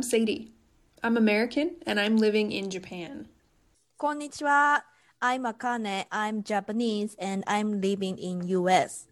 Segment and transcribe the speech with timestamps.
[0.00, 0.54] I'm Sadie.
[1.02, 3.28] I'm American and I'm living in Japan.
[4.00, 4.80] Konnichiwa.
[5.20, 6.06] I'm Akane.
[6.10, 9.04] I'm Japanese and I'm living in US.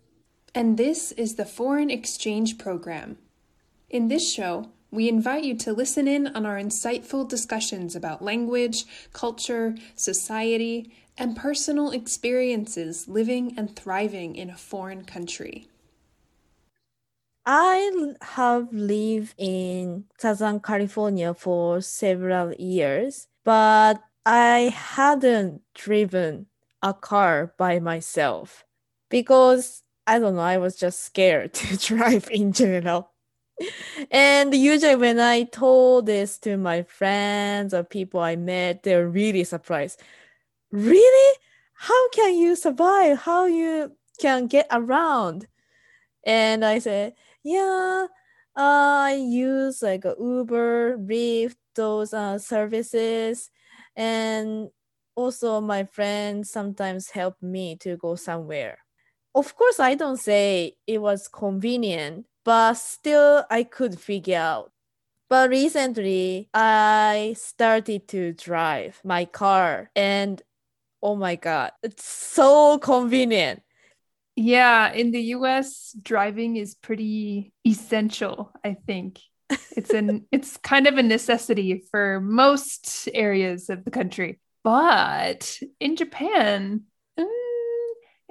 [0.54, 3.18] And this is the Foreign Exchange Program.
[3.90, 8.86] In this show, we invite you to listen in on our insightful discussions about language,
[9.12, 15.68] culture, society, and personal experiences living and thriving in a foreign country.
[17.50, 26.48] I have lived in Southern California for several years, but I hadn't driven
[26.82, 28.66] a car by myself
[29.08, 33.12] because I don't know, I was just scared to drive in general.
[34.10, 39.44] and usually when I told this to my friends or people I met, they're really
[39.44, 40.02] surprised.
[40.70, 41.38] Really?
[41.72, 43.20] How can you survive?
[43.20, 45.48] How you can get around?
[46.24, 48.06] And I said, yeah,
[48.56, 53.50] uh, I use like Uber, Lyft, those uh, services.
[53.96, 54.68] And
[55.16, 58.78] also my friends sometimes help me to go somewhere.
[59.34, 64.72] Of course, I don't say it was convenient but still I could figure out.
[65.28, 70.42] But recently I started to drive my car and
[71.02, 73.62] oh my god, it's so convenient.
[74.40, 79.18] Yeah, in the US driving is pretty essential, I think.
[79.76, 84.38] It's an it's kind of a necessity for most areas of the country.
[84.62, 86.82] But in Japan,
[87.18, 87.26] mm,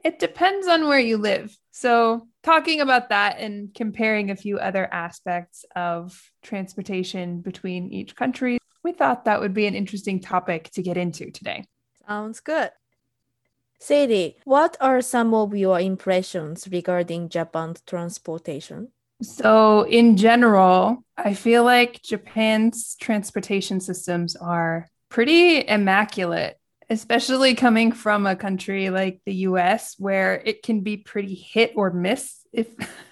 [0.05, 1.53] it depends on where you live.
[1.72, 8.59] So talking about that and comparing a few other aspects of transportation between each country,
[8.81, 11.66] we thought that would be an interesting topic to get into today.
[12.07, 12.69] Sounds good.
[13.79, 18.89] Sadie, what are some of your impressions regarding Japan's transportation?
[19.21, 26.57] So, in general, I feel like Japan's transportation systems are pretty immaculate
[26.89, 31.91] especially coming from a country like the US where it can be pretty hit or
[31.91, 32.67] miss if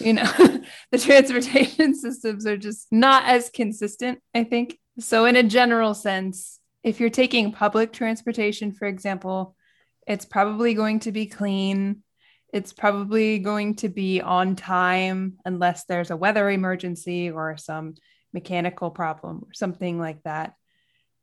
[0.00, 0.30] you know
[0.90, 6.60] the transportation systems are just not as consistent I think so in a general sense
[6.82, 9.55] if you're taking public transportation for example
[10.06, 12.02] it's probably going to be clean
[12.52, 17.94] it's probably going to be on time unless there's a weather emergency or some
[18.32, 20.54] mechanical problem or something like that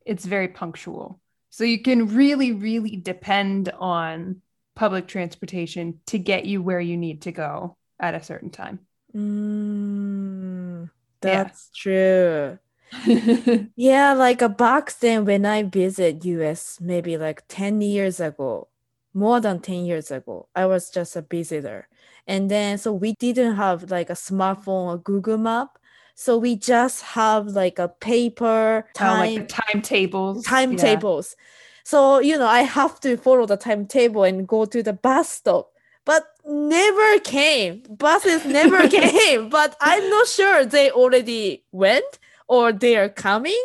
[0.06, 1.20] it's very punctual
[1.54, 4.42] so you can really, really depend on
[4.76, 8.80] public transportation to get you where you need to go at a certain time.
[9.16, 10.90] Mm,
[11.22, 12.58] that's yeah.
[13.06, 13.70] true.
[13.76, 18.70] yeah, like a back then when I visit US, maybe like 10 years ago,
[19.14, 21.88] more than 10 years ago, I was just a visitor.
[22.28, 25.78] And then so we didn't have like a smartphone or Google map.
[26.16, 30.46] So we just have like a paper time, oh, like timetables.
[30.46, 31.36] Timetables.
[31.38, 31.44] Yeah.
[31.86, 35.70] So, you know, I have to follow the timetable and go to the bus stop.
[36.06, 37.84] But never came.
[37.90, 39.50] Buses never came.
[39.50, 43.64] But I'm not sure they already went or they are coming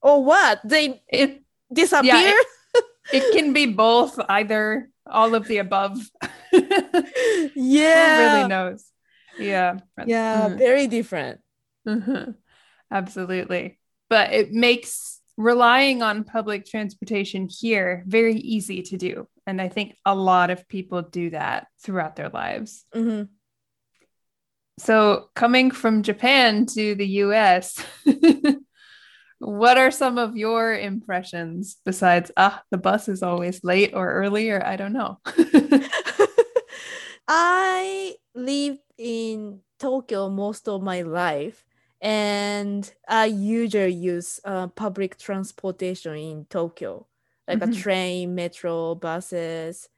[0.00, 0.60] or what.
[0.64, 1.42] They it
[1.72, 2.14] disappear.
[2.14, 2.46] Yeah, it,
[3.12, 5.98] it can be both, either all of the above.
[6.52, 6.60] yeah.
[7.54, 8.84] Who really knows?
[9.38, 9.78] Yeah.
[10.06, 10.58] Yeah, mm-hmm.
[10.58, 11.40] very different.
[11.86, 12.32] Mm-hmm.
[12.90, 13.78] Absolutely.
[14.08, 19.28] But it makes relying on public transportation here very easy to do.
[19.46, 22.84] And I think a lot of people do that throughout their lives.
[22.94, 23.24] Mm-hmm.
[24.78, 27.82] So, coming from Japan to the US,
[29.38, 34.50] what are some of your impressions besides, ah, the bus is always late or early,
[34.50, 35.18] or I don't know?
[37.28, 41.66] I lived in Tokyo most of my life
[42.00, 47.06] and I usually use uh, public transportation in Tokyo,
[47.48, 47.72] like mm-hmm.
[47.72, 49.88] a train, metro, buses.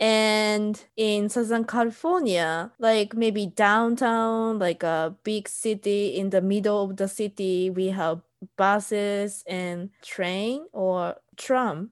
[0.00, 6.96] And in Southern California, like maybe downtown, like a big city in the middle of
[6.96, 8.20] the city, we have
[8.56, 11.90] buses and train or tram.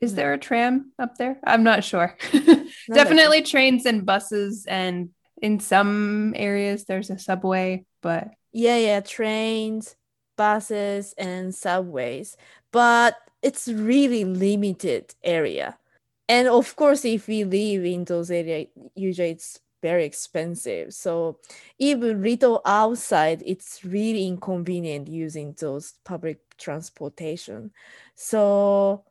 [0.00, 0.16] Is hmm.
[0.16, 1.38] there a tram up there?
[1.44, 2.16] I'm not sure.
[2.92, 5.10] Definitely trains and buses, and
[5.40, 9.96] in some areas there's a subway, but yeah, yeah, trains,
[10.36, 12.36] buses, and subways.
[12.72, 15.78] But it's really limited area.
[16.28, 20.94] And of course, if we live in those areas, usually it's very expensive.
[20.94, 21.38] So
[21.78, 27.72] even little outside, it's really inconvenient using those public transportation.
[28.14, 29.04] So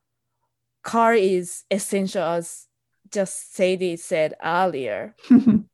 [0.83, 2.67] car is essential as
[3.11, 5.15] just Sadie said earlier.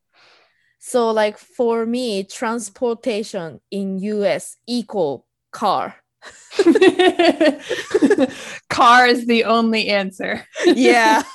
[0.83, 5.95] So like for me, transportation in US equal car.
[8.69, 10.43] Car is the only answer.
[10.65, 11.21] Yeah.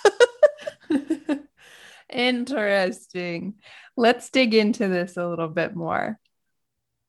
[2.12, 3.54] Interesting.
[3.96, 6.18] Let's dig into this a little bit more.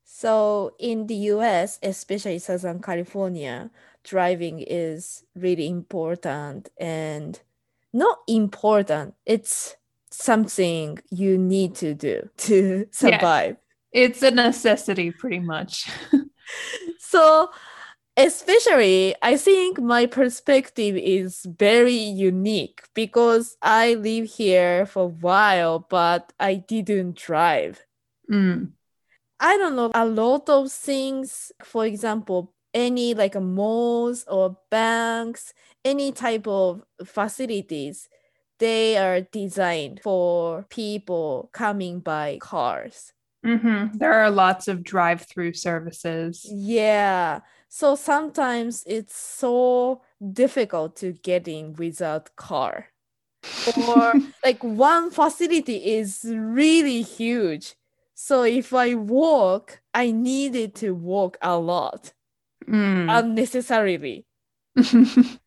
[0.04, 3.70] So in the US, especially Southern California,
[4.04, 7.38] driving is really important and
[7.92, 9.14] not important.
[9.26, 9.76] It's
[10.10, 13.56] something you need to do to survive.
[13.92, 15.88] It's a necessity, pretty much.
[17.08, 17.50] So
[18.18, 25.86] especially I think my perspective is very unique because I live here for a while,
[25.88, 27.86] but I didn't drive.
[28.30, 28.72] Mm.
[29.40, 31.52] I don't know a lot of things.
[31.62, 35.54] For example, any like a malls or banks,
[35.84, 38.08] any type of facilities,
[38.58, 43.12] they are designed for people coming by cars.
[43.44, 46.44] hmm There are lots of drive-through services.
[46.50, 47.40] Yeah.
[47.68, 52.88] So sometimes it's so difficult to get in without car.
[53.64, 57.76] Or like one facility is really huge.
[58.14, 62.14] So if I walk, I needed to walk a lot
[62.68, 63.08] Mm.
[63.08, 64.26] unnecessarily.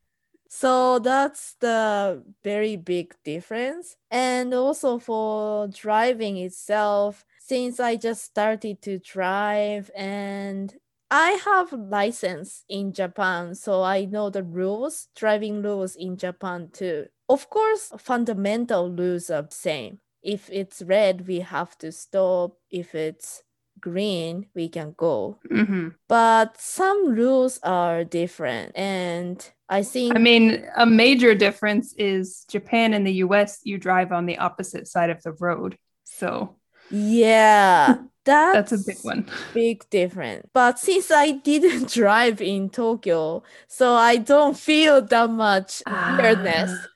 [0.50, 3.96] So that's the very big difference.
[4.10, 10.78] And also for driving itself, since I just started to drive and
[11.12, 17.08] I have license in Japan, so I know the rules, driving rules in Japan too.
[17.28, 20.00] Of course, fundamental rules are same.
[20.24, 22.54] If it's red, we have to stop.
[22.70, 23.44] If it's
[23.82, 25.40] green, we can go.
[25.50, 25.96] Mhm.
[26.08, 28.72] But some rules are different.
[28.78, 29.38] And
[29.68, 34.28] I think I mean, a major difference is Japan and the US, you drive on
[34.28, 35.78] the opposite side of the road.
[36.06, 36.56] So
[36.92, 39.30] Yeah, that's, that's a big one.
[39.54, 40.48] Big difference.
[40.54, 46.72] But since I didn't drive in Tokyo, so I don't feel that much weirdness.
[46.78, 46.88] Ah,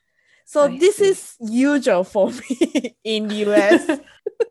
[0.45, 1.01] So I this see.
[1.01, 4.01] is usual for me in the US.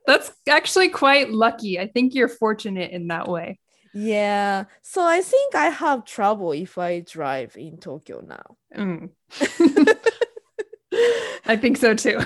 [0.06, 1.78] That's actually quite lucky.
[1.80, 3.60] I think you're fortunate in that way.
[3.92, 4.64] yeah.
[4.82, 8.56] So I think I have trouble if I drive in Tokyo now.
[8.76, 9.10] Mm.
[11.46, 12.20] I think so too.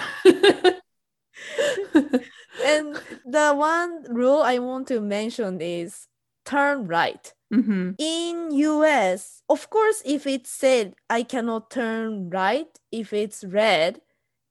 [2.62, 6.08] And the one rule I want to mention is
[6.44, 7.32] turn right.
[7.50, 7.98] Mhm.
[7.98, 14.00] in US, of course, if it said I cannot turn right, if it's red,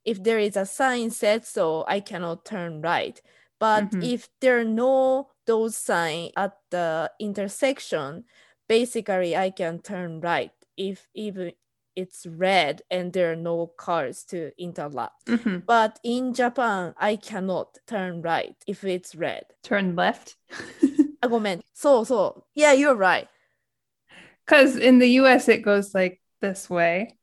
[0.06, 3.22] if there is a sign said so, I cannot turn right.
[3.60, 4.02] But Mhm.
[4.02, 8.26] if there are no those sign at the intersection,
[8.68, 11.54] basically I can turn right if even
[11.97, 15.13] it's red and there are no cars to interlock.
[15.27, 15.65] Mhm.
[15.67, 19.45] But in Japan, I cannot turn right if it's red.
[19.63, 20.37] Turn left.
[21.21, 21.65] あ、ごめん。
[21.75, 22.61] そうそう。
[22.61, 23.29] Yeah, you're right.
[24.47, 27.17] Because in the US, it goes like this way,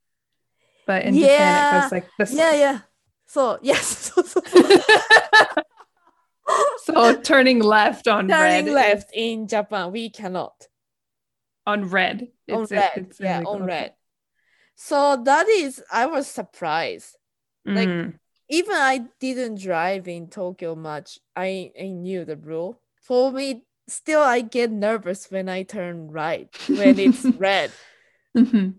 [0.87, 1.81] but in Japan, it Yeah.
[1.81, 2.59] goes like this Yeah, way.
[2.59, 2.79] yeah.
[3.25, 3.81] So yes,
[4.13, 4.61] so, so, so.
[6.83, 8.37] so turning left on red.
[8.37, 10.67] turning is- left in Japan, we cannot.
[11.67, 12.29] on red.
[12.49, 13.53] on It's- red, it's yeah, illegal.
[13.53, 13.93] on red.
[14.74, 17.16] So that is, I was surprised.
[17.64, 18.18] Like- Mm.
[18.50, 21.18] Even I didn't drive in Tokyo much.
[21.34, 22.78] I, I knew the rule.
[23.00, 27.72] For me, still I get nervous when I turn right when it's red.
[28.36, 28.74] Mhm.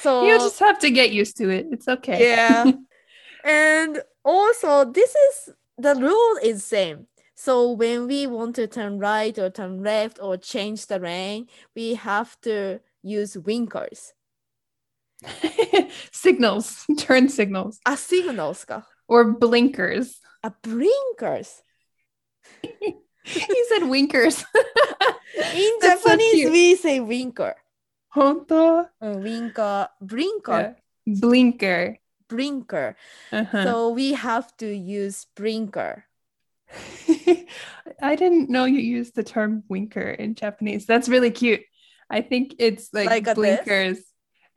[0.00, 1.66] So you just have to get used to it.
[1.72, 2.28] It's okay.
[2.28, 2.72] Yeah.
[3.44, 7.06] and also this is the rule is same.
[7.34, 11.94] So when we want to turn right or turn left or change the lane, we
[11.94, 14.12] have to use winkers.
[16.11, 18.87] signals, turn signals, あ、signals か。
[19.07, 20.19] or blinkers.
[20.41, 21.61] あ、blinkers.
[23.23, 24.43] He said winkers.
[25.53, 26.51] In That's so Japanese, cute.
[26.51, 27.55] we say winker.
[28.13, 28.89] 本当?
[28.99, 30.75] うん winker, blinker,
[31.05, 31.19] Yeah.
[31.19, 31.97] Blinker.
[32.27, 32.95] blinker.
[33.31, 33.63] Uh-huh.
[33.63, 36.05] So we have to use blinker.
[38.01, 40.85] I didn't know you used the term winker in Japanese.
[40.85, 41.61] That's really cute.
[42.09, 44.03] I think it's like, Like a this?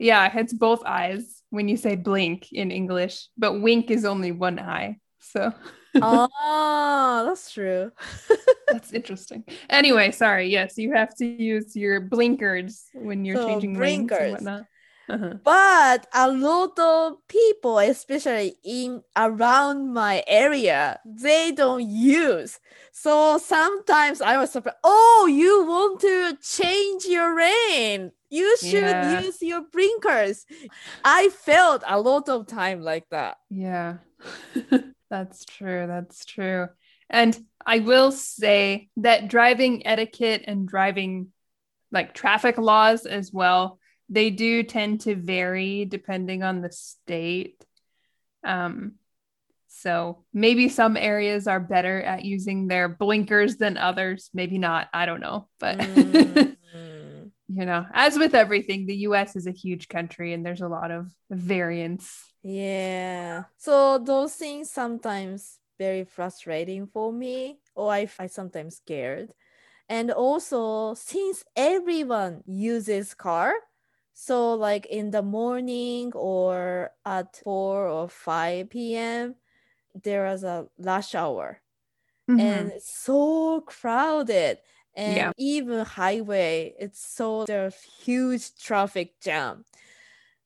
[0.00, 4.58] Yeah, it's both eyes when you say blink in English, but wink is only one
[4.58, 4.96] eye.
[5.20, 5.52] So
[6.02, 7.92] ah, that's true.
[8.68, 9.44] that's interesting.
[9.68, 10.48] Anyway, sorry.
[10.48, 14.18] Yes, you have to use your blinkers when you're So, changing blinkers.
[14.20, 14.64] and whatnot.
[15.10, 15.34] Uh-huh.
[15.42, 22.60] but a lot of people especially in around my area they don't use
[22.92, 29.20] so sometimes i was surprised oh you want to change your lane you should Yeah.
[29.20, 30.46] use your blinkers
[31.04, 33.98] i felt a lot of time like that Yeah.
[35.10, 35.86] That's true.
[35.88, 36.68] That's true.
[37.10, 41.32] And I will say that driving etiquette and driving
[41.90, 47.64] like traffic laws as well, they do tend to vary depending on the state.
[48.44, 48.92] Um,
[49.66, 54.30] so maybe some areas are better at using their blinkers than others.
[54.32, 54.88] Maybe not.
[54.94, 55.48] I don't know.
[55.58, 56.52] But, mm-hmm.
[57.52, 60.90] you know, as with everything, the US is a huge country and there's a lot
[60.90, 62.32] of variance.
[62.42, 63.44] Yeah.
[63.58, 69.32] So those things sometimes very frustrating for me, or I, I sometimes scared.
[69.88, 73.52] And also, since everyone uses car,
[74.14, 79.34] so like in the morning or at 4 or 5 p.m.,
[79.94, 81.60] there is a rush hour
[82.30, 82.40] mm-hmm.
[82.40, 84.58] and it's so crowded
[84.94, 85.32] and yeah.
[85.38, 89.64] even highway it's so there's huge traffic jam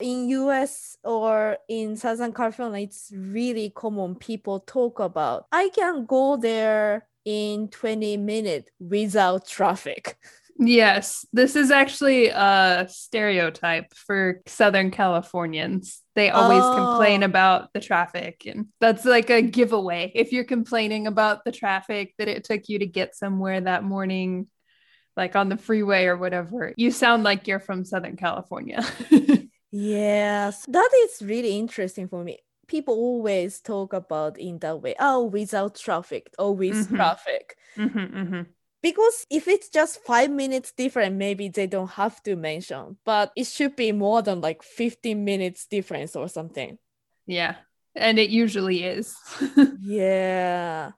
[0.00, 5.46] in US or in Southern California, it's really common people talk about.
[5.52, 10.18] I can go there in 20 minutes without traffic.
[10.56, 16.00] Yes, this is actually a stereotype for Southern Californians.
[16.14, 16.76] They always oh.
[16.76, 20.12] complain about the traffic, and that's like a giveaway.
[20.14, 24.46] If you're complaining about the traffic that it took you to get somewhere that morning,
[25.16, 28.84] like on the freeway or whatever, you sound like you're from Southern California.
[29.76, 32.38] Yes, that is really interesting for me.
[32.68, 34.94] People always talk about in that way.
[35.00, 36.94] Oh, without traffic or with mm-hmm.
[36.94, 37.56] traffic.
[37.76, 38.42] Mm-hmm, mm-hmm.
[38.84, 43.46] Because if it's just five minutes different, maybe they don't have to mention, but it
[43.46, 46.76] should be more than like 15 minutes difference or something.
[47.26, 47.54] Yeah.
[47.94, 49.16] And it usually is.
[49.80, 50.90] yeah.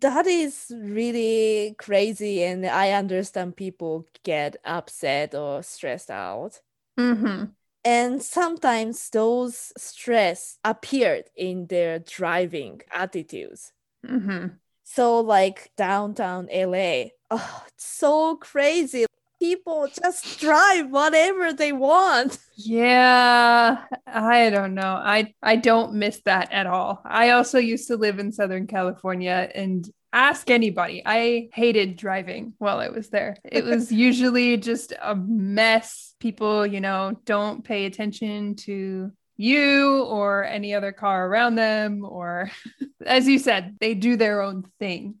[0.00, 2.44] That is really crazy.
[2.44, 6.60] And I understand people get upset or stressed out.
[6.96, 7.46] Mm-hmm
[7.84, 13.72] and sometimes those stress appeared in their driving attitudes
[14.06, 14.46] mm-hmm.
[14.84, 19.06] So like downtown la oh it's so crazy
[19.40, 26.52] people just drive whatever they want yeah i don't know i i don't miss that
[26.52, 31.02] at all i also used to live in southern california and ask anybody.
[31.04, 33.36] I hated driving while I was there.
[33.44, 36.14] It was usually just a mess.
[36.20, 42.50] People, you know, don't pay attention to you or any other car around them, or
[43.06, 45.16] as you said, they do their own thing,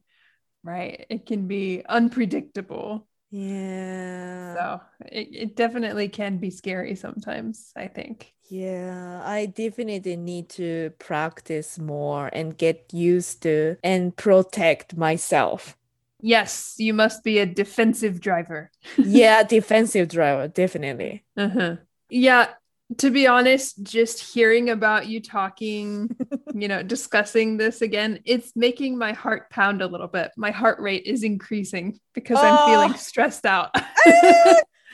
[0.62, 1.06] right?
[1.10, 3.06] It can be unpredictable.
[3.30, 4.54] Yeah.
[4.54, 8.32] So it, it definitely can be scary sometimes, I think.
[8.48, 15.76] Yeah, I definitely need to practice more and get used to and protect myself.
[16.20, 18.70] Yes, you must be a defensive driver.
[18.98, 21.24] yeah, defensive driver, definitely.
[21.36, 21.76] Uh-huh.
[22.08, 22.48] Yeah,
[22.98, 26.14] to be honest, just hearing about you talking,
[26.54, 30.32] you know, discussing this again, it's making my heart pound a little bit.
[30.36, 32.46] My heart rate is increasing because oh.
[32.46, 33.70] I'm feeling stressed out.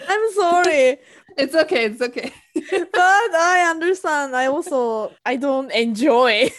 [0.08, 0.98] I'm sorry.
[1.38, 1.84] It's okay.
[1.84, 2.32] It's okay.
[2.54, 4.34] but I understand.
[4.34, 6.50] I also I don't enjoy.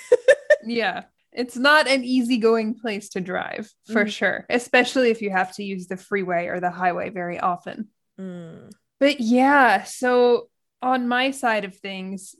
[0.63, 1.03] yeah.
[1.33, 4.09] It's not an easygoing place to drive for mm.
[4.09, 7.89] sure, especially if you have to use the freeway or the highway very often.
[8.19, 8.71] Mm.
[9.01, 10.47] But yeah, so
[10.81, 12.35] on my side of things,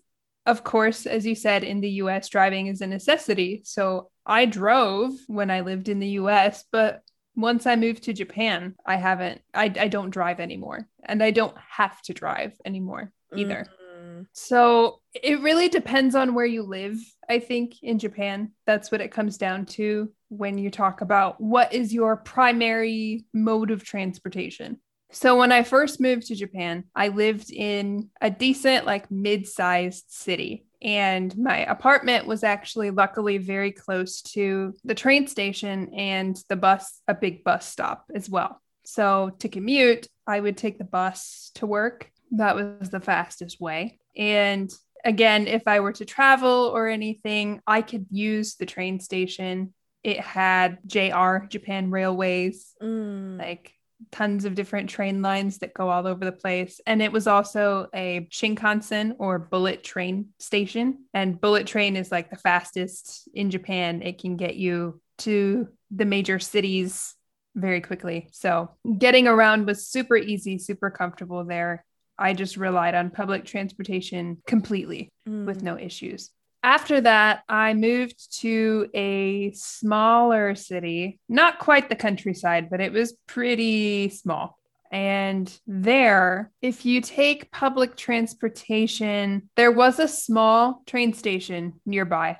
[0.46, 3.62] of course, as you said, in the US, driving is a necessity.
[3.64, 7.04] So I drove when I lived in the US, but
[7.36, 10.88] once I moved to Japan, I haven't, I, I don't drive anymore.
[11.04, 13.68] And I don't have to drive anymore either.
[13.68, 14.22] Mm-hmm.
[14.34, 16.98] So it really depends on where you live,
[17.30, 18.52] I think, in Japan.
[18.66, 23.72] That's what it comes down to when you talk about what is your primary mode
[23.72, 24.80] of transportation.
[25.12, 30.06] So when I first moved to Japan, I lived in a decent, like mid sized
[30.10, 30.65] city.
[30.82, 37.01] And my apartment was actually luckily very close to the train station and the bus,
[37.08, 38.60] a big bus stop as well.
[38.84, 42.10] So to commute, I would take the bus to work.
[42.32, 44.00] That was the fastest way.
[44.15, 44.72] And
[45.06, 49.74] again, if I were to travel or anything, I could use the train station.
[50.03, 53.38] It had JR, Japan Railways, mm.
[53.38, 53.74] like
[54.12, 56.81] tons of different train lines that go all over the place.
[56.86, 61.05] And it was also a Shinkansen or bullet train station.
[61.13, 64.01] And bullet train is like the fastest in Japan.
[64.01, 67.15] It can get you to the major cities
[67.55, 68.29] very quickly.
[68.31, 71.86] So getting around was super easy, super comfortable there.
[72.17, 75.46] I just relied on public transportation completely mm.
[75.46, 76.31] with no issues
[76.63, 83.13] after that, I moved to a smaller city, not quite the countryside, but it was
[83.27, 84.58] pretty small.
[84.91, 92.38] And there, if you take public transportation, there was a small train station nearby,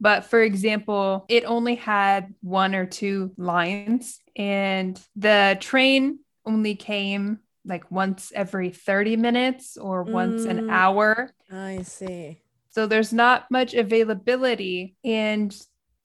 [0.00, 7.38] But for example, it only had one or two lines, and the train only came
[7.64, 10.68] like once every 30 minutes or once an Mm.
[10.68, 11.30] hour.
[11.50, 12.42] I see.
[12.74, 14.96] So there's not much availability.
[15.04, 15.56] And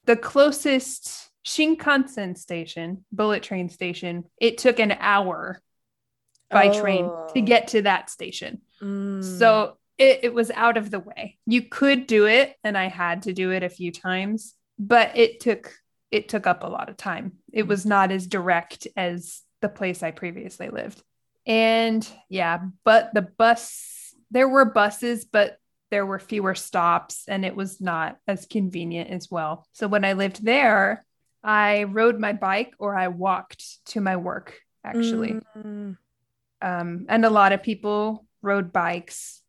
[0.06, 5.60] the closest Shinkansen station, bullet train station, it took an hour
[6.52, 7.42] by train to Oh.
[7.42, 8.62] get to that station.
[8.82, 9.24] Mm.
[9.24, 11.38] So it, it was out of the way.
[11.48, 15.40] You could do it, and I had to do it a few times, but it
[15.40, 15.74] took
[16.12, 17.34] it took up a lot of time.
[17.54, 21.04] It was not as direct as the place I previously lived.
[21.46, 25.58] And yeah, but the bus there were buses, but
[25.92, 29.66] there were fewer stops and it was not as convenient as well.
[29.74, 31.04] So when I lived there,
[31.44, 35.98] I rode my bike or I walked to my work actually Mm.
[36.62, 39.42] um, and a lot of people rode bikes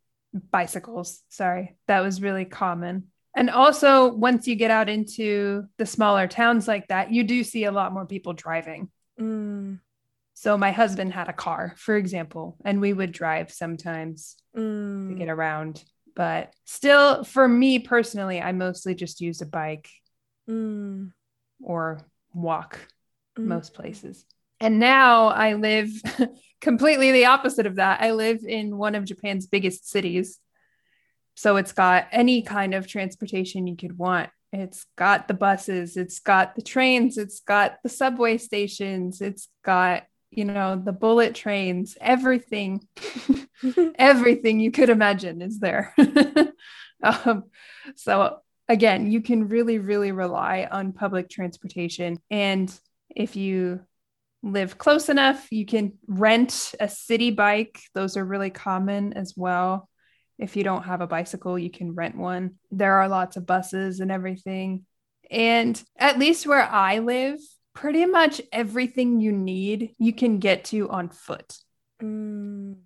[0.50, 3.04] bicycles sorry that was really common
[3.34, 7.64] and also once you get out into the smaller towns like that you do see
[7.64, 8.88] a lot more people driving
[9.20, 9.80] Mm.
[10.34, 15.18] so my husband had a car for example and we would drive sometimes to Mm.
[15.18, 19.88] get around but still for me personally i mostly just use a bike
[20.48, 21.12] Mm.
[21.62, 22.00] or
[22.34, 22.78] walk
[23.38, 23.44] Mm.
[23.44, 24.24] most places.
[24.58, 25.88] And now I live
[26.60, 28.00] completely the opposite of that.
[28.00, 30.38] I live in one of Japan's biggest cities.
[31.36, 34.30] So it's got any kind of transportation you could want.
[34.52, 40.02] It's got the buses, it's got the trains, it's got the subway stations, it's got,
[40.30, 42.86] you know, the bullet trains, everything,
[43.96, 45.94] everything you could imagine is there.
[47.02, 47.44] um,
[47.96, 52.18] so again, you can really, really rely on public transportation.
[52.30, 52.72] And
[53.14, 53.80] if you
[54.42, 57.80] live close enough, you can rent a city bike.
[57.94, 59.88] Those are really common as well.
[60.38, 62.52] If you don't have a bicycle, you can rent one.
[62.70, 64.86] There are lots of buses and everything.
[65.30, 67.38] And at least where I live,
[67.80, 71.56] pretty much everything you need, you can get to on foot
[72.02, 72.76] Mm.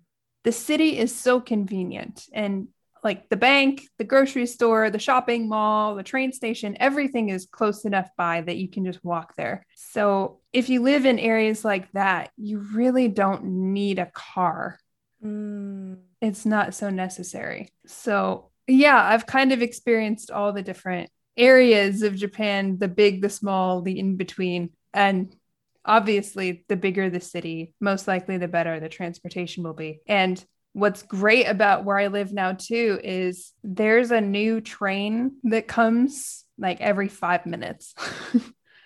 [0.43, 2.67] the city is so convenient and
[3.01, 7.85] like the bank, the grocery store, the shopping mall, the train station, everything is close
[7.85, 9.65] enough by that you can just walk there.
[9.75, 14.79] So if you live in areas like that, you really don't need a car.
[15.23, 15.99] Mm.
[16.19, 17.69] It's not so necessary.
[17.85, 23.29] So yeah, I've kind of experienced all the different areas of Japan, the big, the
[23.29, 24.71] small, the in between.
[24.95, 25.35] And
[25.83, 29.99] obviously, the bigger the city, most likely the better the transportation will be.
[30.07, 35.67] And what's great about where I live now, too, is there's a new train that
[35.67, 37.93] comes like every five minutes.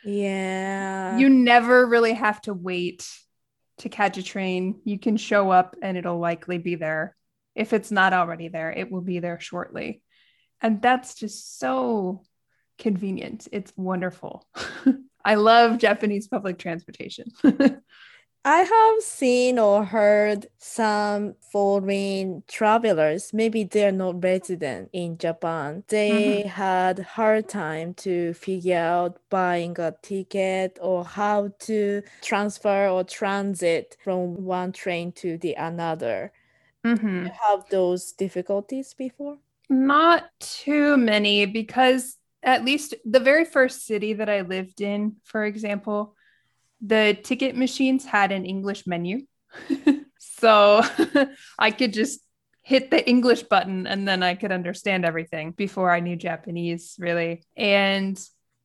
[0.05, 1.17] Yeah.
[1.17, 3.05] you never really have to wait
[3.79, 4.79] to catch a train.
[4.85, 7.17] You can show up and it'll likely be there.
[7.53, 10.01] If it's not already there, it will be there shortly.
[10.61, 12.23] And that's just so
[12.77, 13.49] convenient.
[13.51, 14.47] It's wonderful.
[15.25, 17.27] I love Japanese public transportation.
[18.45, 25.83] I have seen or heard some foreign travelers, maybe they're not resident in Japan.
[25.89, 33.03] They had hard time to figure out buying a ticket or how to transfer or
[33.03, 36.31] transit from one train to the another.
[36.85, 37.25] Mhm.
[37.25, 39.37] You have those difficulties before?
[39.69, 45.45] Not too many because at least the very first city that I lived in, for
[45.45, 46.15] example,
[46.81, 49.21] the ticket machines had an English menu.
[50.19, 50.81] so
[51.59, 52.21] I could just
[52.63, 57.43] hit the English button and then I could understand everything before I knew Japanese, really.
[57.57, 58.19] And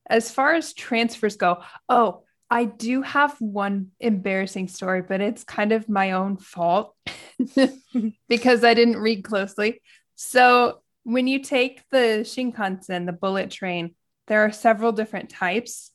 [0.08, 5.72] as far as transfers go, oh, I do have one embarrassing story, but it's kind
[5.72, 6.94] of my own fault
[8.28, 9.80] because I didn't read closely.
[10.14, 13.94] So when you take the Shinkansen, the bullet train,
[14.26, 15.90] there are several different types.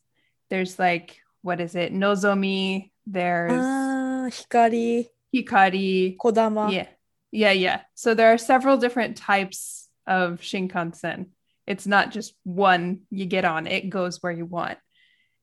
[0.50, 1.94] There's like, what is it?
[1.94, 6.16] Nozomi, there's Ah, Hikari, Hikari.
[6.18, 6.72] Kodama.
[6.72, 6.88] Yeah.
[7.32, 7.82] Yeah, yeah.
[7.96, 11.28] So there are several different types of Shinkansen.
[11.68, 14.80] It's not just one you get on, it goes where you want.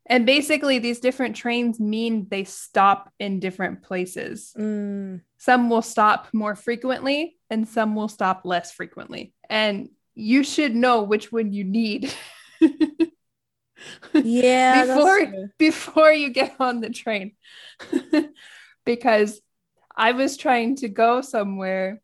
[0.08, 4.52] And basically, these different trains mean they stop in different places.
[4.56, 9.34] Mm, Some will stop more frequently and some will stop less frequently.
[9.50, 12.12] And you should know which one you need
[14.14, 17.32] yeah, Before- before you get on the train.
[18.84, 19.40] because
[19.94, 22.00] I was trying to go somewhere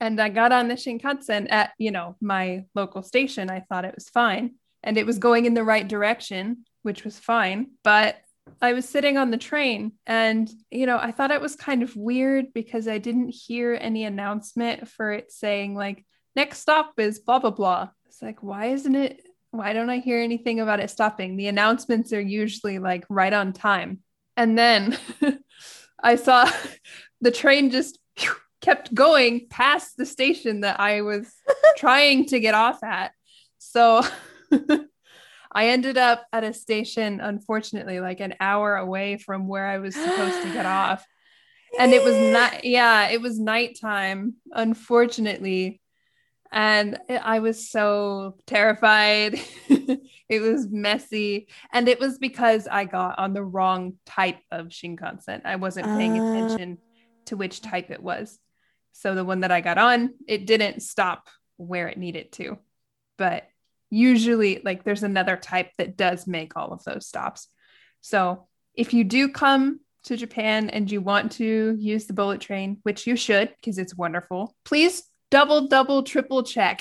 [0.00, 3.50] and I got on the Shinkansen at, you know, my local station.
[3.50, 7.18] I thought it was fine and it was going in the right direction, which was
[7.18, 7.72] fine.
[7.82, 8.16] But
[8.62, 11.96] I was sitting on the train and, you know, I thought it was kind of
[11.96, 16.04] weird because I didn't hear any announcement for it saying, like,
[16.36, 17.88] next stop is blah, blah, blah.
[18.06, 19.20] It's like, why isn't it?
[19.54, 21.36] why don't I hear anything about it stopping?
[21.36, 24.00] The announcements are usually like right on time.
[24.36, 24.98] And then
[26.02, 26.50] I saw
[27.20, 27.98] the train just
[28.60, 31.32] kept going past the station that I was
[31.76, 33.12] trying to get off at.
[33.58, 34.02] So
[35.52, 39.94] I ended up at a station, unfortunately, like an hour away from where I was
[39.94, 41.06] supposed to get off.
[41.78, 45.80] And it was not, yeah, it was nighttime, unfortunately.
[46.50, 49.40] And I was so terrified.
[49.68, 51.48] it was messy.
[51.72, 55.42] And it was because I got on the wrong type of Shinkansen.
[55.44, 56.30] I wasn't paying Uh.
[56.30, 56.78] attention
[57.26, 58.38] to which type it was.
[58.92, 62.58] So the one that I got on, it didn't stop where it needed to.
[63.18, 63.48] But
[63.94, 67.48] usually, like, there's another type that does make all of those stops.
[68.00, 72.78] So if you do come to Japan and you want to use the bullet train,
[72.82, 76.80] which you should because it's wonderful, please double, double, triple check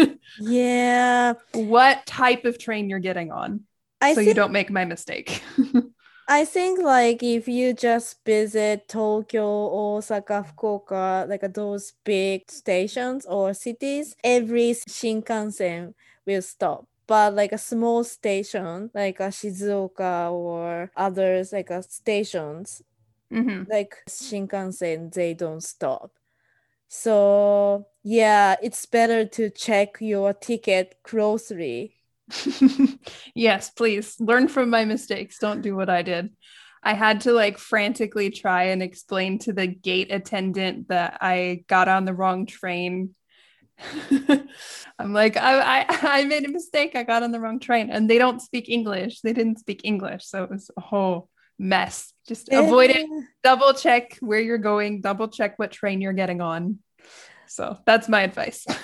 [0.40, 1.34] Yeah.
[1.52, 3.64] what type of train you're getting on
[4.00, 5.42] I so think you don't make my mistake.
[6.28, 13.54] I think like if you just visit Tokyo, Osaka, Fukuoka, like those big stations or
[13.54, 15.94] cities, every Shinkansen
[16.28, 16.86] will stop.
[17.06, 22.82] But like a small station, like a Shizuoka or others, like a stations,
[23.32, 23.66] Mhm.
[23.68, 26.12] like Shinkansen, they don't stop.
[26.88, 31.94] So yeah, it's better to check your ticket closely.
[33.34, 35.38] yes, please learn from my mistakes.
[35.38, 36.30] Don't do what I did.
[36.82, 41.88] I had to like frantically try and explain to the gate attendant that I got
[41.88, 43.14] on the wrong train.
[44.98, 45.86] I'm like, I, I,
[46.20, 46.96] I made a mistake.
[46.96, 47.90] I got on the wrong train.
[47.90, 49.20] And they don't speak English.
[49.20, 50.26] They didn't speak English.
[50.26, 52.12] So it was a whole mess.
[52.26, 53.06] Just avoid it.
[53.42, 56.78] Double check where you're going, double check what train you're getting on.
[57.46, 58.66] So that's my advice.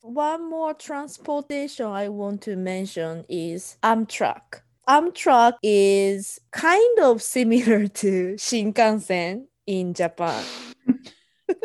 [0.00, 4.60] One more transportation I want to mention is Amtrak.
[4.86, 10.44] Amtrak is kind of similar to Shinkansen in Japan.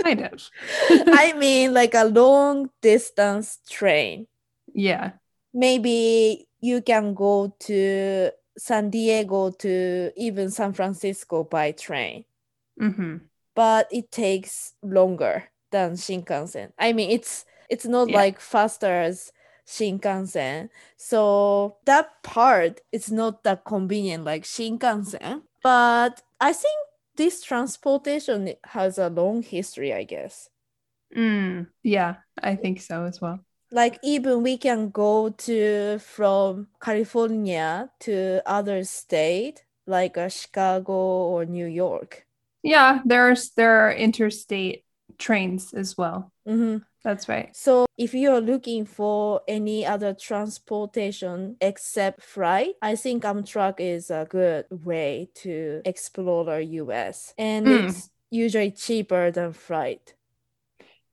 [0.03, 0.49] Kind of.
[1.11, 4.27] I mean, like a long distance train.
[4.73, 5.13] yeah.
[5.53, 12.25] Maybe you can go to San Diego to even San Francisco by train,
[12.79, 16.71] hmm but it takes longer than Shinkansen.
[16.77, 18.15] I mean, it's it's not Yeah.
[18.15, 19.31] like faster as
[19.67, 20.69] Shinkansen.
[20.97, 25.43] So that part is not that convenient like Shinkansen.
[25.61, 26.77] But I think
[27.19, 30.49] this transportation has a long history, I guess.
[31.13, 33.43] Mm, yeah, I think so as well.
[33.71, 41.43] Like even we can go to from California to other state like uh, Chicago or
[41.43, 42.25] New York.
[42.63, 44.85] Yeah, there's there are interstate
[45.19, 46.31] trains as well.
[46.47, 46.83] Mhm.
[47.03, 47.55] That's right.
[47.55, 54.25] So if you're looking for any other transportation except flight, I think Amtrak is a
[54.29, 57.33] good way to explore the US.
[57.37, 57.87] And Mm.
[57.89, 60.15] it's usually cheaper than flight.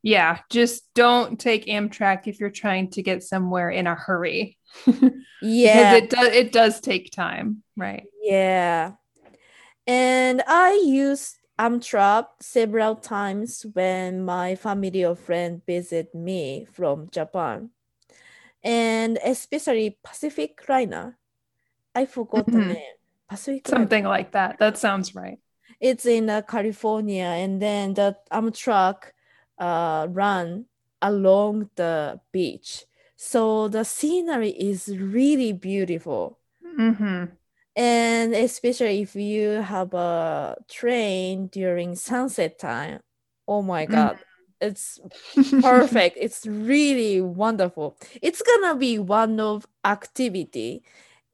[0.03, 4.57] Yeah, just don't take Amtrak if you're trying to get somewhere in a hurry.
[5.43, 5.93] Yeah.
[5.93, 8.05] Because it does it does take time, right?
[8.23, 8.93] Yeah.
[9.87, 10.81] And I
[11.59, 17.71] used Amtrak several times when my family or friend visit me from Japan.
[18.63, 21.19] And especially Pacific Liner.
[21.95, 22.69] I forgot the Mhm.
[22.69, 22.95] name.
[23.29, 23.81] Pacific Liner.
[23.83, 24.59] Something like that.
[24.59, 25.39] That sounds right.
[25.81, 29.13] It's in uh, California, and then the Amtrak
[29.59, 30.67] uh, run
[31.03, 32.87] along the beach.
[33.17, 36.39] So the scenery is really beautiful.
[36.63, 37.25] hmm
[37.77, 43.01] And especially if you have a train during sunset time,
[43.47, 43.87] oh my Mm.
[43.87, 44.19] God,
[44.61, 44.99] it's
[45.61, 46.17] perfect.
[46.21, 47.99] it's really wonderful.
[48.23, 50.85] It's gonna be one of activity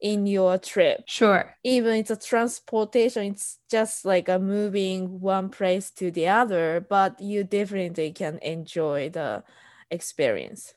[0.01, 1.01] in your trip.
[1.05, 1.57] Sure.
[1.63, 7.19] Even it's a transportation, it's just like a moving one place to the other, but
[7.21, 9.43] you definitely can enjoy the
[9.91, 10.73] experience.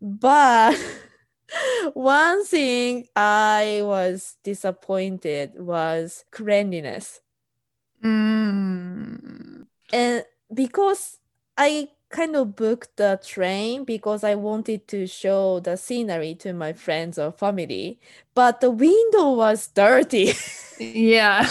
[0.00, 0.76] But
[1.94, 7.20] one thing I was disappointed was cleanliness.
[8.04, 9.66] Mm.
[9.92, 11.18] And because
[11.56, 16.72] I kind of booked the train because I wanted to show the scenery to my
[16.72, 18.00] friends or family,
[18.34, 20.32] but the window was dirty.
[20.80, 21.44] Yeah.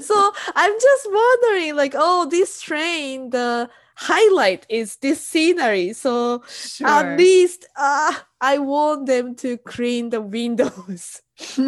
[0.00, 5.92] so I'm just wondering, like, oh, this train, the highlight is this scenery.
[5.92, 6.88] So sure.
[6.88, 11.20] at least uh, I want them to clean the windows.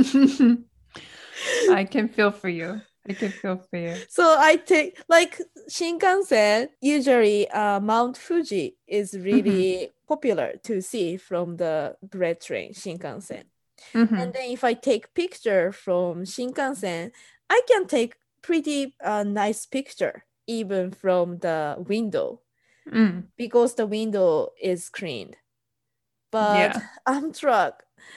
[1.70, 2.80] I can feel for you.
[3.08, 3.96] I can feel for you.
[4.08, 6.68] So I take like Shinkansen.
[6.80, 13.44] Usually, uh, Mount Fuji is really popular to see from the bullet train Shinkansen.
[13.92, 14.12] Mhm.
[14.12, 17.10] And then if I take picture from Shinkansen,
[17.50, 22.40] I can take pretty uh, nice picture even from the window
[22.88, 23.28] Mm.
[23.36, 25.36] because the window is cleaned.
[26.32, 26.80] But Yeah.
[27.06, 27.72] Amtrak,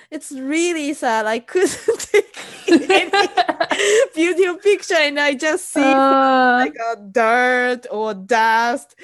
[0.10, 1.26] it's really sad.
[1.28, 2.36] I couldn't take
[2.68, 3.12] any
[4.16, 8.96] beautiful picture, and I just see Uh, like a dirt or dust.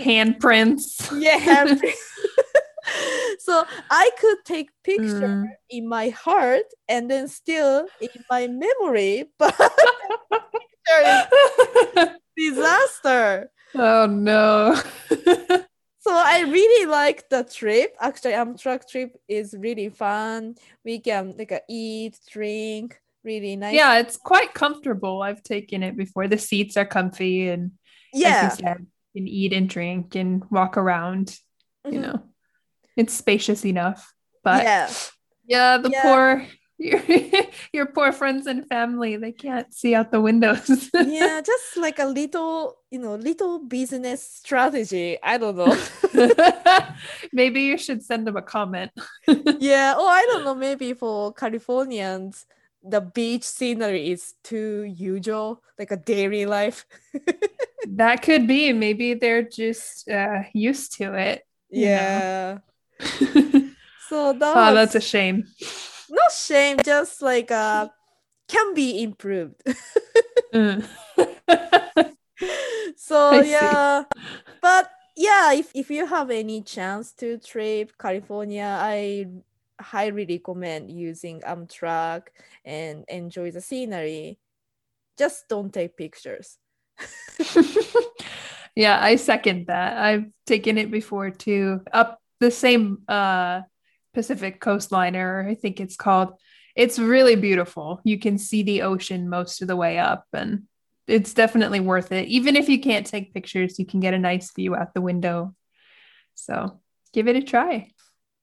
[0.00, 1.10] handprints.
[1.20, 1.66] Yeah.
[3.38, 5.44] so I could take picture Mm.
[5.68, 9.52] in my heart and then still in my memory, but
[12.38, 13.50] disaster.
[13.74, 14.80] oh no.
[16.00, 17.94] So I really like the trip.
[18.00, 20.54] Actually, Amtrak trip is really fun.
[20.82, 23.74] We can like uh, eat, drink, really nice.
[23.74, 25.20] yeah, it's quite comfortable.
[25.20, 26.26] I've taken it before.
[26.26, 27.72] The seats are comfy and
[28.14, 28.48] yeah.
[28.48, 31.36] like you said, you can eat and drink and walk around,
[31.84, 32.02] you Mhm.
[32.02, 32.22] know.
[32.96, 34.14] It's spacious enough.
[34.42, 34.90] But yeah,
[35.46, 35.76] yeah.
[35.76, 36.02] the Yeah.
[36.02, 36.46] poor
[36.78, 37.00] your,
[37.72, 40.90] your poor friends and family, they can't see out the windows.
[40.94, 45.18] yeah, just like a little, you know, little business strategy.
[45.22, 45.76] I don't know.
[47.32, 48.92] Maybe you should send them a comment.
[49.58, 52.46] yeah, or I don't know, maybe for Californians,
[52.82, 56.86] the beach scenery is too usual, like a daily life.
[57.86, 58.72] That could be.
[58.72, 61.44] Maybe they're just uh, used to it.
[61.70, 62.58] Yeah.
[64.08, 65.44] So that oh, was that's a shame.
[66.10, 67.88] Not shame, just like uh
[68.48, 69.62] can be improved.
[70.54, 70.86] Mm.
[72.96, 74.04] so yeah.
[74.60, 79.26] But yeah, if, if you have any chance to trip California, I
[79.80, 82.28] highly recommend using Amtrak
[82.64, 84.38] and enjoy the scenery.
[85.16, 86.58] Just don't take pictures.
[88.76, 89.98] yeah, I second that.
[89.98, 91.82] I've taken it before too.
[91.92, 93.62] Up the same uh
[94.18, 96.30] Pacific coastliner, I think it's called.
[96.74, 98.00] It's really beautiful.
[98.02, 100.64] You can see the ocean most of the way up and
[101.06, 102.26] it's definitely worth it.
[102.26, 105.54] Even if you can't take pictures, you can get a nice view out the window.
[106.34, 106.80] So,
[107.12, 107.92] give it a try.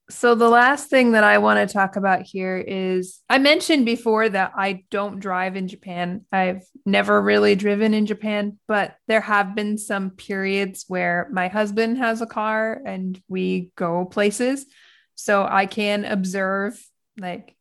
[0.08, 4.30] So, the last thing that I want to talk about here is I mentioned before
[4.30, 6.24] that I don't drive in Japan.
[6.32, 11.98] I've never really driven in Japan, but there have been some periods where my husband
[11.98, 14.64] has a car and we go places.
[15.16, 16.80] So, I can observe
[17.18, 17.56] like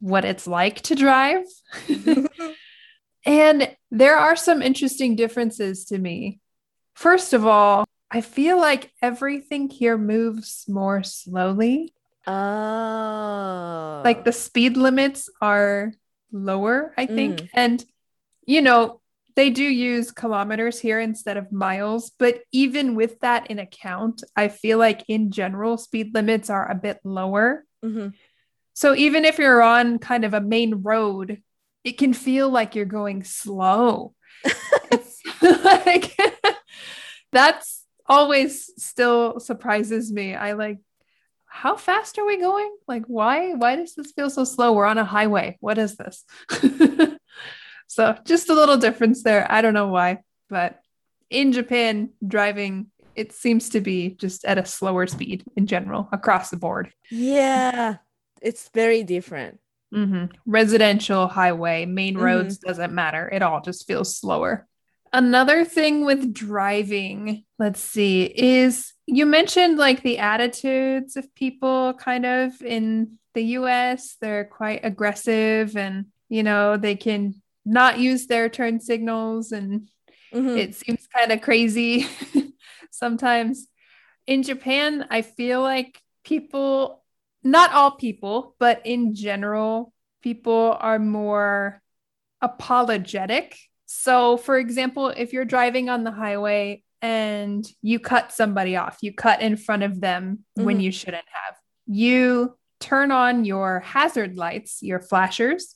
[0.00, 1.44] what it's like to drive.
[3.24, 6.40] and there are some interesting differences to me.
[6.94, 11.92] First of all, I feel like everything here moves more slowly.
[12.26, 14.02] Oh.
[14.04, 15.92] Like the speed limits are
[16.32, 17.40] lower, I think.
[17.40, 17.48] Mm.
[17.54, 17.84] And,
[18.46, 19.00] you know,
[19.38, 22.10] they do use kilometers here instead of miles.
[22.18, 26.74] But even with that in account, I feel like in general, speed limits are a
[26.74, 27.64] bit lower.
[27.84, 28.14] Mhm.
[28.74, 31.40] So even if you're on kind of a main road,
[31.84, 34.12] it can feel like you're going slow.
[35.42, 36.18] like
[37.32, 40.34] that's always still surprises me.
[40.34, 40.78] I like
[41.46, 42.76] how fast are we going?
[42.88, 44.72] Like why why does this feel so slow?
[44.72, 45.58] We're on a highway.
[45.60, 46.24] What is this?
[47.88, 49.50] So just a little difference there.
[49.50, 50.80] I don't know why, but
[51.30, 56.50] in Japan driving it seems to be just at a slower speed in general across
[56.50, 56.92] the board.
[57.10, 57.96] Yeah.
[58.40, 59.58] It's very different.
[59.92, 60.26] Mm-hmm.
[60.46, 62.20] Residential highway, main Mhm.
[62.22, 63.28] roads doesn't matter.
[63.28, 64.68] It all just feels slower.
[65.12, 72.24] Another thing with driving, let's see, is you mentioned like the attitudes of people kind
[72.24, 74.16] of in the US.
[74.20, 79.88] They're quite aggressive and, you know, they can not use their turn signals and
[80.32, 80.56] Mhm.
[80.58, 82.06] it seems kind of crazy
[82.90, 83.66] sometimes.
[84.26, 87.02] In Japan, I feel like people,
[87.42, 91.80] not all people, but in general, people are more
[92.42, 93.56] apologetic.
[93.86, 99.14] So, for example, if you're driving on the highway and you cut somebody off, you
[99.14, 100.82] cut in front of them when Mhm.
[100.82, 105.74] you shouldn't have, you turn on your hazard lights, your flashers,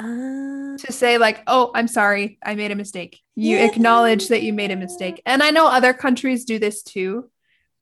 [0.00, 0.76] Ah.
[0.78, 3.66] to say like oh i'm sorry i made a mistake you Yeah.
[3.66, 7.30] acknowledge that you made a mistake and i know other countries do this too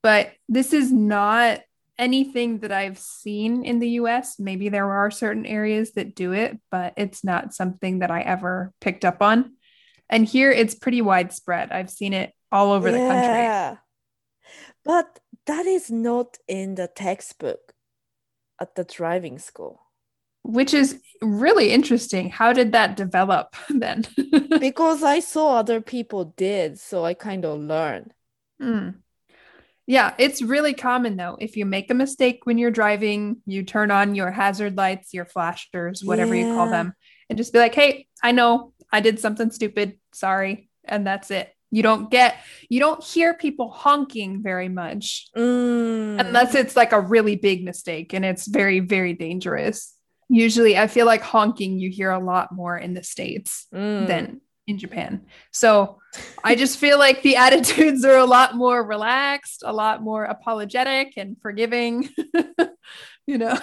[0.02, 1.60] but this is not
[1.98, 6.58] anything that i've seen in the us maybe there are certain areas that do it
[6.70, 9.52] but it's not something that i ever picked up on
[10.10, 13.76] and here it's pretty widespread i've seen it all over the country Yeah.
[14.84, 17.74] But that is not in the textbook
[18.58, 19.82] at the driving school.
[20.48, 22.30] Which is really interesting.
[22.30, 24.06] How did that develop then?
[24.58, 28.14] because I saw other people did, so I kind of learned.
[28.60, 28.94] Mm.
[29.86, 31.36] Yeah, it's really common though.
[31.38, 35.26] If you make a mistake when you're driving, you turn on your hazard lights, your
[35.26, 36.46] flashers, whatever yeah.
[36.46, 36.94] you call them,
[37.28, 39.98] and just be like, hey, I know I did something stupid.
[40.14, 40.70] Sorry.
[40.84, 41.52] And that's it.
[41.70, 42.36] You don't get,
[42.70, 46.18] you don't hear people honking very much mm.
[46.18, 49.94] unless it's like a really big mistake and it's very, very dangerous.
[50.28, 54.06] Usually, I feel like honking you hear a lot more in the States mm.
[54.06, 55.22] than in Japan.
[55.50, 55.98] So
[56.44, 61.14] I just feel like the attitudes are a lot more relaxed, a lot more apologetic
[61.16, 62.10] and forgiving.
[63.26, 63.58] you know,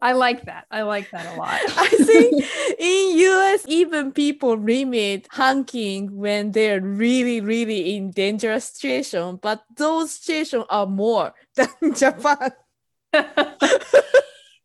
[0.00, 0.66] I like that.
[0.70, 1.60] I like that a lot.
[1.78, 2.44] I think
[2.78, 10.12] in US, even people limit honking when they're really, really in dangerous situation, but those
[10.12, 12.52] situations are more than Japan.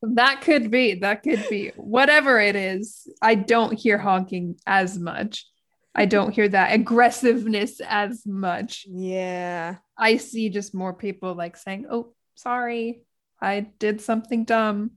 [0.02, 0.96] That could be.
[0.96, 1.72] That could be.
[1.76, 5.46] Whatever it is, I don't hear honking as much.
[5.94, 8.86] I don't hear that aggressiveness as much.
[8.88, 9.78] Yeah.
[9.98, 13.02] I see just more people like saying, "Oh, sorry.
[13.42, 14.92] I did something dumb.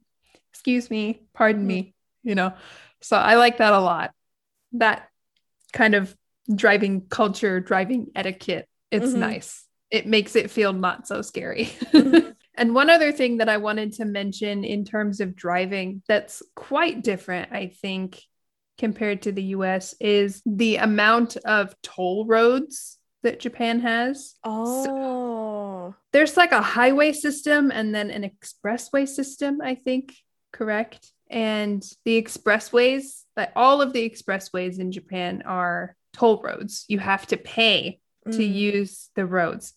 [0.53, 1.23] Excuse me.
[1.33, 2.55] Pardon me." You know.
[3.01, 4.13] So I like that a lot.
[4.73, 5.09] That
[5.73, 6.17] kind of
[6.55, 8.69] driving culture, driving etiquette.
[8.91, 9.21] It's mm-hmm.
[9.21, 9.65] nice.
[9.91, 11.67] It makes it feel not so scary.
[11.93, 12.31] Mm-hmm.
[12.55, 17.03] And one other thing that I wanted to mention in terms of driving that's quite
[17.03, 18.23] different, I think,
[18.79, 24.35] compared to the US is the amount of toll roads that Japan has.
[24.45, 24.85] Oh.
[24.85, 30.15] So there's like a highway system and then an expressway system, I think,
[30.53, 31.11] correct?
[31.31, 36.85] And the expressways, like all of the expressways in Japan are toll roads.
[36.89, 38.37] You have to pay mm.
[38.37, 39.75] to use the roads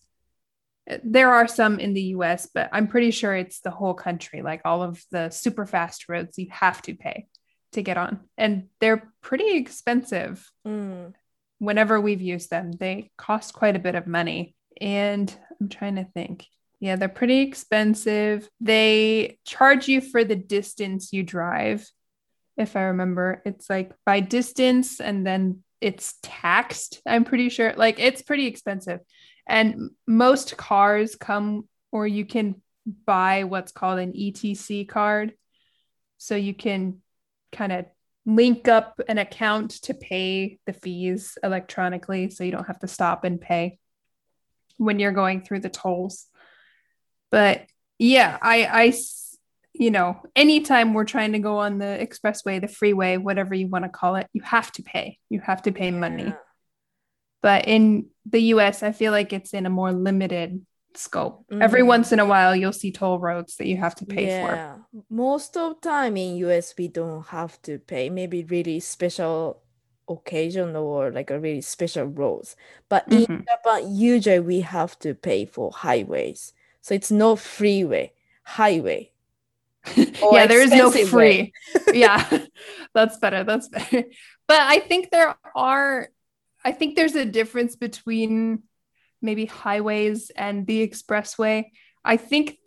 [1.03, 4.41] there are some in the US, but I'm pretty sure it's the whole country.
[4.41, 7.27] Like all of the super fast roads, you have to pay
[7.73, 8.19] to get on.
[8.37, 10.49] And they're pretty expensive.
[10.67, 11.13] Mm.
[11.59, 14.55] Whenever we've used them, they cost quite a bit of money.
[14.79, 16.45] And I'm trying to think.
[16.79, 18.47] Yeah, they're pretty expensive.
[18.59, 21.89] They charge you for the distance you drive.
[22.57, 27.01] If I remember, it's like by distance and then it's taxed.
[27.05, 27.73] I'm pretty sure.
[27.75, 28.99] Like it's pretty expensive.
[29.47, 32.61] And most cars come, or you can
[33.05, 35.33] buy what's called an ETC card.
[36.17, 37.01] So you can
[37.51, 37.85] kind of
[38.25, 43.23] link up an account to pay the fees electronically so you don't have to stop
[43.23, 43.77] and pay
[44.77, 46.25] when you're going through the tolls.
[47.29, 47.65] But
[47.99, 48.93] yeah, I, I,
[49.73, 53.85] you know, anytime we're trying to go on the expressway, the freeway, whatever you want
[53.85, 55.19] to call it, you have to pay.
[55.29, 56.33] You have to pay money.
[57.45, 61.45] But in the US, I feel like it's in a more limited scope.
[61.51, 61.61] Mm.
[61.61, 64.73] Every once in a while, you'll see toll roads that you have to pay yeah.
[64.73, 64.85] for.
[65.11, 68.09] Most of time in US, we don't have to pay.
[68.09, 69.61] Maybe really special
[70.09, 72.55] occasion or like a really special roads.
[72.89, 73.31] But mm-hmm.
[73.31, 76.51] in Japan, usually we have to pay for highways.
[76.81, 79.11] So it's no freeway, highway.
[79.95, 81.53] yeah, there is no free.
[81.93, 82.25] yeah,
[82.95, 83.43] that's better.
[83.43, 84.05] That's better.
[84.47, 86.09] But I think there are
[86.65, 88.63] I think there's a difference between
[89.21, 91.65] maybe highways and the expressway.
[92.03, 92.57] I think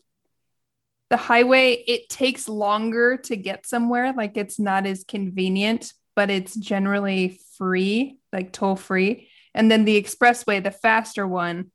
[1.10, 4.12] the highway it takes longer to get somewhere.
[4.12, 9.28] Like it's not as convenient but it's generally free like toll free.
[9.54, 11.70] And then the expressway the faster one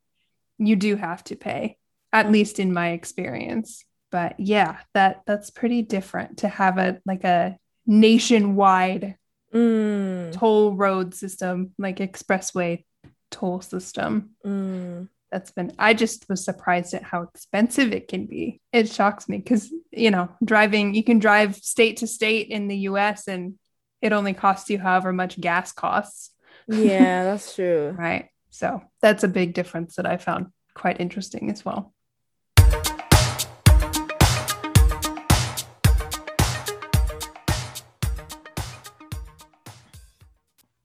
[0.58, 1.78] you do have to pay
[2.14, 3.84] at least in my experience.
[4.12, 9.18] But yeah that that's pretty different to have a like a nationwide
[9.54, 10.32] mm.
[10.34, 12.84] toll road system, like expressway
[13.32, 14.32] toll system.
[14.46, 15.10] Mm.
[15.32, 18.62] That's been, I just was surprised at how expensive it can be.
[18.72, 22.78] It shocks me because, you know, driving, you can drive state to state in the
[22.90, 23.56] US and
[24.02, 26.32] it only costs you however much gas costs.
[26.68, 27.96] Yeah, that's true.
[27.98, 28.30] right.
[28.52, 31.93] So that's a big difference that I found quite interesting as well.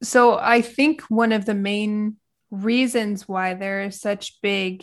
[0.08, 2.16] So I think one of the main
[2.50, 4.82] reasons why there are such big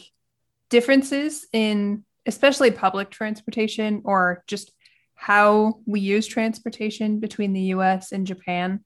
[0.70, 4.72] differences in especially public transportation or just
[5.16, 8.86] how we use transportation between the US and Japan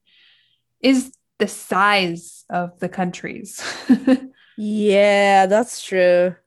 [0.80, 3.62] is the size of the countries.
[4.58, 6.38] yeah, that's true.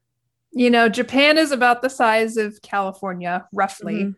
[0.53, 4.05] You know, Japan is about the size of California, roughly.
[4.05, 4.11] Mm-hmm.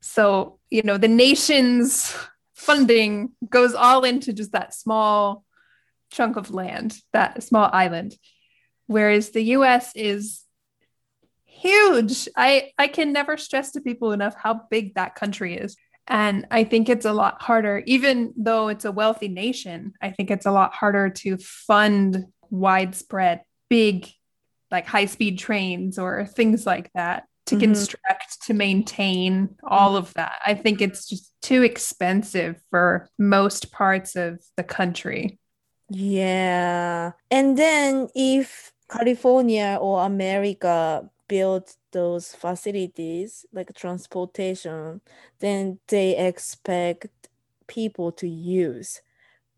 [0.00, 2.16] So, you know, the nation's
[2.60, 5.44] funding goes all into just that small
[6.10, 8.14] chunk of land, that small island.
[8.86, 10.44] Whereas the US is
[11.44, 12.28] huge.
[12.36, 15.76] I, I can never stress to people enough how big that country is.
[16.06, 20.30] And I think it's a lot harder, even though it's a wealthy nation, I think
[20.30, 24.06] it's a lot harder to fund widespread, big,
[24.70, 27.60] like high speed trains or things like that to Mhm.
[27.60, 30.40] construct, to maintain all of that.
[30.46, 35.38] I think it's just too expensive for most parts of the country.
[35.90, 37.12] Yeah.
[37.30, 45.00] And then if California or America built those facilities like transportation,
[45.40, 47.28] then they expect
[47.66, 49.02] people to use.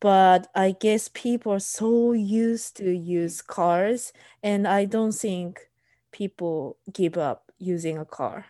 [0.00, 4.12] But I guess people are so used to use cars,
[4.42, 5.70] and I don't think
[6.10, 8.46] people give up using a car.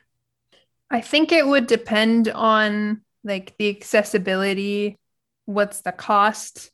[0.91, 4.99] I think it would depend on like the accessibility,
[5.47, 6.71] what's the cost,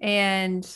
[0.00, 0.66] and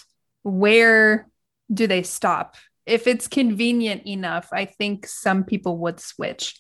[0.43, 1.28] where
[1.72, 2.57] do they stop.
[2.86, 6.59] If it's convenient enough, I think some people would switch,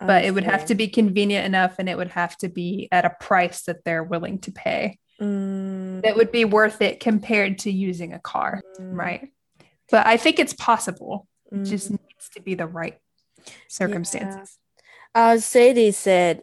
[0.00, 3.04] but it would have to be convenient enough and it would have to be at
[3.04, 7.70] a price that they're willing to pay Mm, that would be worth it compared to
[7.70, 9.28] using a car, mm, right?
[9.90, 11.28] But I think it's possible.
[11.52, 11.68] It mm.
[11.68, 12.98] just needs to be the right
[13.68, 14.58] circumstances.
[15.14, 16.42] As uh, Sadie said,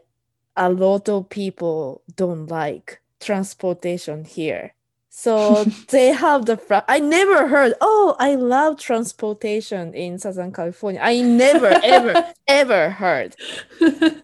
[0.56, 4.74] a lot of people don't like transportation here.
[5.10, 11.02] So they have the fra- I never heard, oh, I love transportation in Southern California.
[11.04, 13.36] I never, ever, ever heard.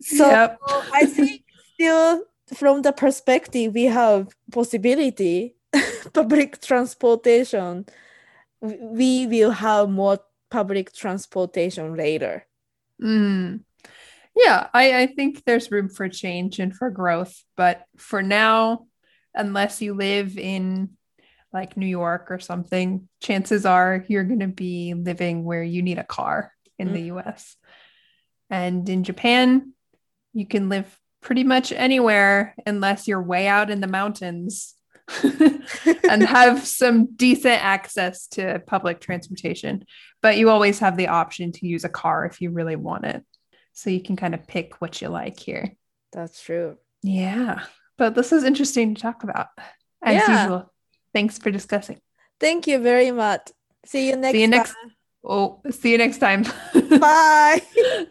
[0.00, 0.60] So Yep.
[0.92, 1.42] I think
[1.74, 2.24] still
[2.54, 5.56] from the perspective we have possibility,
[6.12, 7.86] public transportation,
[8.60, 10.18] we will have more
[10.54, 12.46] public transportation later.
[13.02, 13.64] Mm.
[14.36, 17.34] Yeah, I, I think there's room for change and for growth.
[17.56, 18.86] But for now,
[19.34, 20.90] unless you live in
[21.52, 25.98] like New York or something, chances are you're going to be living where you need
[25.98, 27.56] a car in the US.
[28.48, 29.72] And in Japan,
[30.32, 30.86] you can live
[31.20, 34.73] pretty much anywhere unless you're way out in the mountains
[36.08, 39.84] and have some decent access to public transportation.
[40.22, 43.24] But you always have the option to use a car if you really want it.
[43.72, 45.74] So you can kind of pick what you like here.
[46.12, 46.78] That's true.
[47.02, 47.64] Yeah.
[47.98, 49.48] But this is interesting to talk about
[50.02, 50.42] as Yeah.
[50.42, 50.72] usual.
[51.12, 52.00] Thanks for discussing.
[52.40, 53.50] Thank you very much.
[53.86, 54.92] See you next See you next time.
[55.24, 56.42] Oh, see you next time.
[56.98, 57.62] Bye.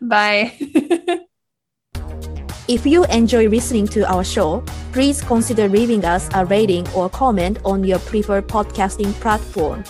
[0.02, 1.20] Bye.
[2.70, 7.60] If you enjoy listening to our show, please consider leaving us a rating or comment
[7.66, 9.84] on your preferred podcasting platform.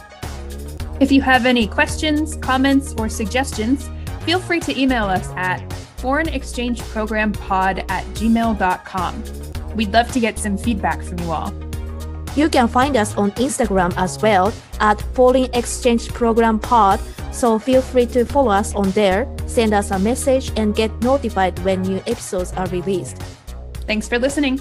[1.00, 3.90] if you have any questions, comments, or suggestions,
[4.22, 5.60] feel free to email us at
[5.98, 9.24] foreignexchangeprogrampod at gmail.com.
[9.76, 11.54] We'd love to get some feedback from you all.
[12.36, 17.00] You can find us on Instagram as well at Foreign Exchange Program Pod,
[17.32, 21.58] so feel free to follow us on there, send us a message, and get notified
[21.60, 23.18] when new episodes are released.
[23.86, 24.60] Thanks for listening.